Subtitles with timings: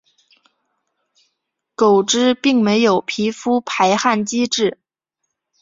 [1.75, 4.79] 狗只并没有皮肤排汗机制。